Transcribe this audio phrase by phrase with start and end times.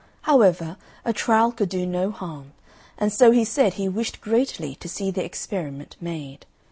[0.21, 2.53] However, a trial could do no harm;
[2.97, 6.47] and so he said he wished greatly to see the experiment made.